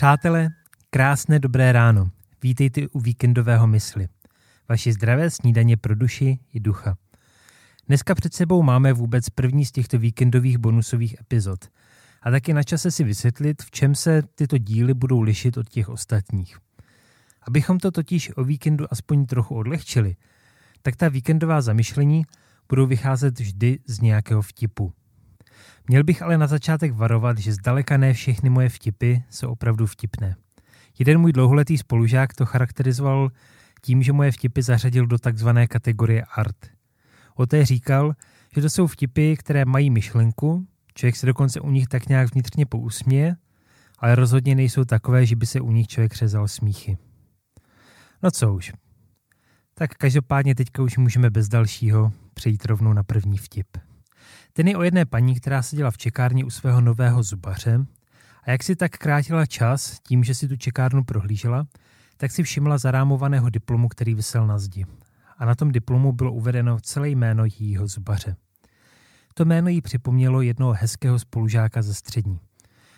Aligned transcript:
Přátelé, 0.00 0.48
krásné 0.90 1.38
dobré 1.38 1.72
ráno. 1.72 2.10
Vítejte 2.42 2.88
u 2.88 3.00
víkendového 3.00 3.66
mysli. 3.66 4.08
Vaši 4.68 4.92
zdravé 4.92 5.30
snídaně 5.30 5.76
pro 5.76 5.94
duši 5.94 6.38
i 6.52 6.60
ducha. 6.60 6.96
Dneska 7.86 8.14
před 8.14 8.34
sebou 8.34 8.62
máme 8.62 8.92
vůbec 8.92 9.30
první 9.30 9.64
z 9.64 9.72
těchto 9.72 9.98
víkendových 9.98 10.58
bonusových 10.58 11.20
epizod. 11.20 11.64
A 12.22 12.30
taky 12.30 12.54
na 12.54 12.62
čase 12.62 12.90
si 12.90 13.04
vysvětlit, 13.04 13.62
v 13.62 13.70
čem 13.70 13.94
se 13.94 14.22
tyto 14.34 14.58
díly 14.58 14.94
budou 14.94 15.20
lišit 15.20 15.56
od 15.56 15.68
těch 15.68 15.88
ostatních. 15.88 16.58
Abychom 17.42 17.78
to 17.78 17.90
totiž 17.90 18.36
o 18.36 18.44
víkendu 18.44 18.86
aspoň 18.90 19.26
trochu 19.26 19.54
odlehčili, 19.54 20.16
tak 20.82 20.96
ta 20.96 21.08
víkendová 21.08 21.60
zamyšlení 21.60 22.24
budou 22.68 22.86
vycházet 22.86 23.40
vždy 23.40 23.78
z 23.86 24.00
nějakého 24.00 24.42
vtipu. 24.42 24.92
Měl 25.90 26.04
bych 26.04 26.22
ale 26.22 26.38
na 26.38 26.46
začátek 26.46 26.94
varovat, 26.94 27.38
že 27.38 27.52
zdaleka 27.52 27.96
ne 27.96 28.12
všechny 28.12 28.50
moje 28.50 28.68
vtipy 28.68 29.14
jsou 29.30 29.48
opravdu 29.48 29.86
vtipné. 29.86 30.36
Jeden 30.98 31.18
můj 31.18 31.32
dlouholetý 31.32 31.78
spolužák 31.78 32.34
to 32.34 32.46
charakterizoval 32.46 33.30
tím, 33.82 34.02
že 34.02 34.12
moje 34.12 34.32
vtipy 34.32 34.62
zařadil 34.62 35.06
do 35.06 35.18
takzvané 35.18 35.66
kategorie 35.66 36.24
art. 36.36 36.56
O 37.34 37.46
té 37.46 37.64
říkal, 37.64 38.12
že 38.54 38.62
to 38.62 38.70
jsou 38.70 38.86
vtipy, 38.86 39.36
které 39.36 39.64
mají 39.64 39.90
myšlenku, 39.90 40.66
člověk 40.94 41.16
se 41.16 41.26
dokonce 41.26 41.60
u 41.60 41.70
nich 41.70 41.88
tak 41.88 42.08
nějak 42.08 42.32
vnitřně 42.32 42.66
pousměje, 42.66 43.36
ale 43.98 44.14
rozhodně 44.14 44.54
nejsou 44.54 44.84
takové, 44.84 45.26
že 45.26 45.36
by 45.36 45.46
se 45.46 45.60
u 45.60 45.72
nich 45.72 45.88
člověk 45.88 46.14
řezal 46.14 46.48
smíchy. 46.48 46.98
No 48.22 48.30
co 48.30 48.54
už. 48.54 48.72
Tak 49.74 49.94
každopádně 49.94 50.54
teďka 50.54 50.82
už 50.82 50.96
můžeme 50.96 51.30
bez 51.30 51.48
dalšího 51.48 52.12
přejít 52.34 52.64
rovnou 52.64 52.92
na 52.92 53.02
první 53.02 53.38
vtip. 53.38 53.89
Ten 54.52 54.68
je 54.68 54.76
o 54.76 54.82
jedné 54.82 55.06
paní, 55.06 55.34
která 55.34 55.62
seděla 55.62 55.90
v 55.90 55.98
čekárně 55.98 56.44
u 56.44 56.50
svého 56.50 56.80
nového 56.80 57.22
zubaře 57.22 57.86
a 58.42 58.50
jak 58.50 58.62
si 58.62 58.76
tak 58.76 58.92
krátila 58.92 59.46
čas 59.46 60.00
tím, 60.00 60.24
že 60.24 60.34
si 60.34 60.48
tu 60.48 60.56
čekárnu 60.56 61.04
prohlížela, 61.04 61.66
tak 62.16 62.30
si 62.30 62.42
všimla 62.42 62.78
zarámovaného 62.78 63.50
diplomu, 63.50 63.88
který 63.88 64.14
vysel 64.14 64.46
na 64.46 64.58
zdi. 64.58 64.86
A 65.38 65.44
na 65.44 65.54
tom 65.54 65.72
diplomu 65.72 66.12
bylo 66.12 66.32
uvedeno 66.32 66.80
celé 66.80 67.08
jméno 67.08 67.44
jejího 67.44 67.86
zubaře. 67.86 68.36
To 69.34 69.44
jméno 69.44 69.68
jí 69.68 69.80
připomnělo 69.80 70.42
jednoho 70.42 70.72
hezkého 70.72 71.18
spolužáka 71.18 71.82
ze 71.82 71.94
střední. 71.94 72.38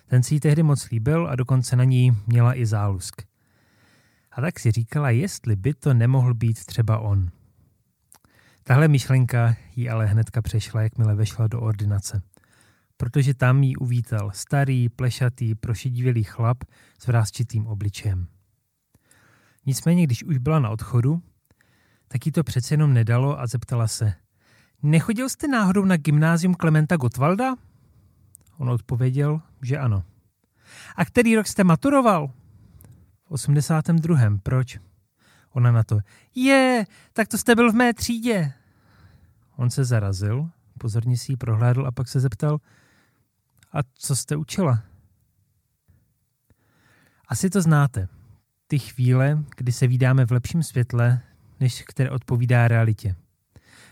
Ten 0.07 0.23
si 0.23 0.35
ji 0.35 0.41
tehdy 0.41 0.63
moc 0.63 0.91
líbil 0.91 1.29
a 1.29 1.37
dokonce 1.37 1.77
na 1.77 1.85
ní 1.85 2.17
měla 2.27 2.59
i 2.59 2.67
zálusk. 2.67 3.23
A 4.33 4.41
tak 4.41 4.61
si 4.61 4.71
říkala, 4.71 5.11
jestli 5.11 5.57
by 5.57 5.75
to 5.75 5.95
nemohl 5.95 6.35
být 6.35 6.67
třeba 6.67 6.99
on– 6.99 7.31
Tahle 8.65 8.89
myšlenka 8.89 9.57
jí 9.77 9.91
ale 9.91 10.07
hnedka 10.07 10.43
přešla, 10.43 10.83
jakmile 10.83 11.15
vešla 11.15 11.47
do 11.47 11.61
ordinace. 11.61 12.23
Protože 12.97 13.35
tam 13.35 13.63
jí 13.63 13.77
uvítal 13.77 14.31
starý, 14.35 14.89
plešatý, 14.89 15.55
prošedivělý 15.55 16.25
chlap 16.25 16.65
s 16.99 17.07
vrázčitým 17.07 17.67
obličejem. 17.67 18.27
Nicméně, 19.67 20.05
když 20.05 20.25
už 20.25 20.39
byla 20.39 20.59
na 20.59 20.71
odchodu, 20.71 21.23
tak 22.09 22.27
jí 22.27 22.33
to 22.33 22.45
přece 22.45 22.75
jenom 22.75 22.93
nedalo 22.95 23.41
a 23.41 23.47
zeptala 23.47 23.89
se. 23.89 24.15
Nechodil 24.83 25.29
jste 25.29 25.49
náhodou 25.49 25.85
na 25.85 25.97
gymnázium 25.97 26.55
Klementa 26.55 26.97
Gottwalda? 26.97 27.55
On 28.59 28.71
odpověděl, 28.71 29.41
že 29.63 29.79
ano. 29.79 30.05
A 30.97 31.05
který 31.05 31.37
rok 31.37 31.47
jste 31.47 31.65
maturoval? 31.65 32.33
V 33.25 33.31
82. 33.31 34.19
Proč? 34.43 34.79
Ona 35.53 35.73
na 35.73 35.83
to, 35.85 35.99
je, 36.35 36.87
tak 37.13 37.29
to 37.29 37.39
jste 37.39 37.55
byl 37.55 37.73
v 37.73 37.75
mé 37.75 37.95
třídě. 37.95 38.53
On 39.57 39.71
se 39.71 39.85
zarazil, 39.85 40.51
pozorně 40.79 41.17
si 41.17 41.33
ji 41.33 41.37
prohlédl 41.37 41.87
a 41.87 41.93
pak 41.93 42.09
se 42.09 42.21
zeptal, 42.21 42.59
a 43.73 43.79
co 43.95 44.17
jste 44.17 44.37
učila? 44.37 44.83
Asi 47.29 47.51
to 47.51 47.63
znáte. 47.63 48.09
Ty 48.67 48.79
chvíle, 48.79 49.45
kdy 49.57 49.73
se 49.73 49.87
vydáme 49.87 50.27
v 50.27 50.31
lepším 50.31 50.63
světle, 50.63 51.21
než 51.61 51.83
které 51.83 52.11
odpovídá 52.11 52.69
realitě. 52.69 53.17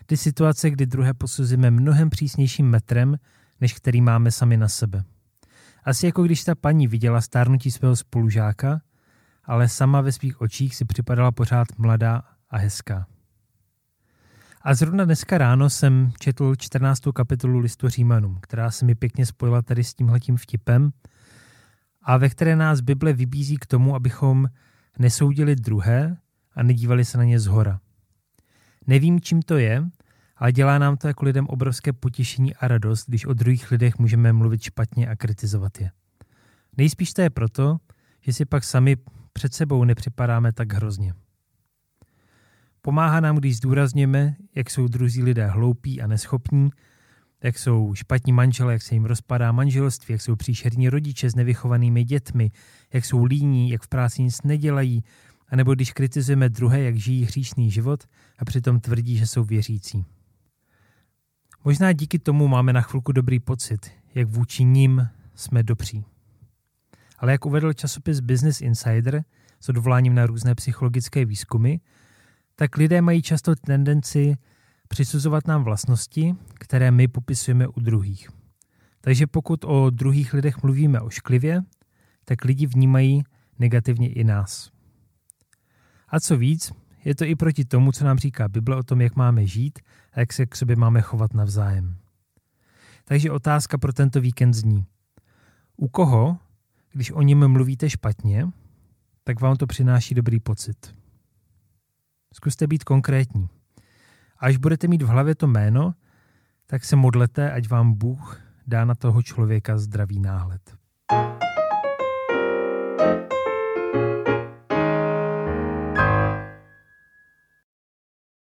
Ty 0.07 0.17
situace, 0.17 0.71
kdy 0.71 0.87
druhé 0.87 1.15
posuzíme 1.15 1.71
mnohem 1.71 2.11
přísnějším 2.11 2.71
metrem, 2.71 3.17
než 3.61 3.75
který 3.75 4.01
máme 4.01 4.31
sami 4.31 4.57
na 4.57 4.69
sebe. 4.69 5.05
Asi 5.85 6.07
jako 6.07 6.23
když 6.23 6.45
ta 6.45 6.55
paní 6.55 6.87
viděla 6.87 7.21
stárnutí 7.21 7.71
svého 7.71 7.97
spolužáka 7.97 8.81
ale 9.51 9.69
sama 9.69 10.01
ve 10.01 10.13
svých 10.13 10.41
očích 10.41 10.77
si 10.77 10.85
připadala 10.85 11.33
pořád 11.33 11.69
mladá 11.79 12.23
a 12.51 12.59
hezká. 12.59 13.07
A 14.63 14.75
zrovna 14.75 15.05
dneska 15.05 15.39
ráno 15.39 15.71
jsem 15.71 16.13
četl 16.19 16.57
14. 16.57 17.01
kapitolu 17.15 17.59
listu 17.59 17.89
Římanům, 17.89 18.39
která 18.43 18.71
se 18.71 18.85
mi 18.85 18.95
pěkně 18.95 19.27
spojila 19.27 19.63
tady 19.63 19.85
s 19.85 19.95
tímhletím 19.95 20.37
vtipem 20.37 20.91
a 22.03 22.17
ve 22.17 22.29
které 22.29 22.57
nás 22.57 22.81
Bible 22.81 23.13
vybízí 23.13 23.57
k 23.57 23.67
tomu, 23.67 23.95
abychom 23.95 24.49
nesoudili 24.99 25.57
druhé 25.57 26.17
a 26.55 26.63
nedívali 26.63 27.05
se 27.05 27.19
na 27.19 27.25
ně 27.25 27.41
zhora. 27.41 27.81
Nevím, 28.87 29.21
čím 29.21 29.43
to 29.43 29.59
je, 29.59 29.85
ale 30.37 30.53
dělá 30.53 30.79
nám 30.79 30.97
to 30.97 31.07
jako 31.09 31.25
lidem 31.25 31.47
obrovské 31.47 31.93
potěšení 31.93 32.55
a 32.55 32.69
radost, 32.69 33.05
když 33.09 33.27
o 33.27 33.35
druhých 33.35 33.71
lidech 33.71 33.99
můžeme 33.99 34.33
mluvit 34.33 34.63
špatně 34.63 35.09
a 35.09 35.17
kritizovat 35.17 35.81
je. 35.81 35.91
Nejspíš 36.77 37.13
to 37.13 37.23
je 37.23 37.31
proto, 37.31 37.77
že 38.21 38.33
si 38.33 38.45
pak 38.45 38.65
sami 38.65 38.97
před 39.33 39.55
sebou 39.55 39.85
nepřipadáme 39.85 40.53
tak 40.53 40.73
hrozně. 40.73 41.15
Pomáhá 42.83 43.21
nám, 43.21 43.37
když 43.37 43.57
zdůrazněme, 43.57 44.37
jak 44.55 44.71
jsou 44.71 44.89
druzí 44.89 45.23
lidé 45.23 45.47
hloupí 45.47 46.03
a 46.03 46.07
neschopní, 46.07 46.71
jak 47.43 47.59
jsou 47.59 47.95
špatní 47.95 48.33
manželé, 48.33 48.73
jak 48.73 48.83
se 48.83 48.95
jim 48.95 49.05
rozpadá 49.05 49.53
manželství, 49.53 50.13
jak 50.13 50.23
jsou 50.23 50.37
příšerní 50.37 50.89
rodiče 50.89 51.31
s 51.31 51.35
nevychovanými 51.35 52.05
dětmi, 52.05 52.51
jak 52.93 53.05
jsou 53.05 53.25
líní, 53.25 53.71
jak 53.71 53.83
v 53.83 53.89
práci 53.89 54.23
nic 54.23 54.43
nedělají, 54.43 55.05
anebo 55.49 55.75
když 55.75 55.93
kritizujeme 55.93 56.49
druhé, 56.49 56.81
jak 56.81 56.97
žijí 56.97 57.25
hříšný 57.25 57.71
život 57.71 58.05
a 58.39 58.45
přitom 58.45 58.81
tvrdí, 58.81 59.17
že 59.17 59.27
jsou 59.27 59.45
věřící. 59.45 60.05
Možná 61.65 61.93
díky 61.93 62.19
tomu 62.19 62.49
máme 62.49 62.73
na 62.73 62.81
chvilku 62.81 63.13
dobrý 63.13 63.41
pocit, 63.41 63.91
jak 64.15 64.29
vůči 64.29 64.65
ním 64.65 65.09
jsme 65.35 65.63
dobří. 65.63 66.05
Ale 67.21 67.33
jak 67.33 67.47
uvedl 67.47 67.73
časopis 67.73 68.21
Business 68.21 68.61
Insider 68.61 69.25
s 69.61 69.69
odvoláním 69.69 70.15
na 70.15 70.27
různé 70.27 70.55
psychologické 70.55 71.25
výzkumy, 71.25 71.77
tak 72.57 72.77
lidé 72.77 73.03
mají 73.03 73.23
často 73.23 73.55
tendenci 73.57 74.37
přisuzovat 74.89 75.47
nám 75.47 75.65
vlastnosti, 75.65 76.35
které 76.55 76.91
my 76.91 77.09
popisujeme 77.09 77.69
u 77.69 77.81
druhých. 77.81 78.29
Takže 79.01 79.27
pokud 79.27 79.65
o 79.65 79.91
druhých 79.91 80.35
lidech 80.35 80.63
mluvíme 80.63 81.01
ošklivě, 81.01 81.63
tak 82.25 82.45
lidi 82.45 82.67
vnímají 82.67 83.23
negativně 83.59 84.13
i 84.13 84.25
nás. 84.25 84.71
A 86.09 86.21
co 86.21 86.37
víc, 86.37 86.73
je 87.05 87.15
to 87.15 87.25
i 87.25 87.35
proti 87.35 87.65
tomu, 87.65 87.93
co 87.93 88.05
nám 88.05 88.19
říká 88.19 88.49
Bible 88.49 88.77
o 88.77 88.83
tom, 88.83 89.01
jak 89.01 89.17
máme 89.17 89.47
žít 89.47 89.79
a 90.13 90.21
jak 90.21 90.33
se 90.33 90.47
k 90.47 90.57
sobě 90.57 90.77
máme 90.77 91.01
chovat 91.01 91.35
navzájem. 91.35 91.97
Takže 93.05 93.31
otázka 93.31 93.79
pro 93.79 93.93
tento 93.93 94.21
víkend 94.21 94.55
zní. 94.55 94.85
U 95.77 95.89
koho 95.89 96.39
když 96.93 97.11
o 97.11 97.23
něm 97.23 97.49
mluvíte 97.49 97.91
špatně, 97.91 98.49
tak 99.25 99.41
vám 99.41 99.57
to 99.57 99.67
přináší 99.67 100.15
dobrý 100.15 100.41
pocit. 100.41 100.95
Zkuste 102.35 102.67
být 102.67 102.85
konkrétní. 102.85 103.49
A 104.39 104.47
až 104.47 104.57
budete 104.57 104.89
mít 104.89 105.03
v 105.03 105.07
hlavě 105.07 105.35
to 105.35 105.47
jméno, 105.47 105.95
tak 106.67 106.85
se 106.85 106.97
modlete, 106.97 107.53
ať 107.53 107.69
vám 107.69 107.93
Bůh 107.95 108.41
dá 108.67 108.85
na 108.85 108.95
toho 108.95 109.23
člověka 109.23 109.79
zdravý 109.79 110.21
náhled. 110.21 110.80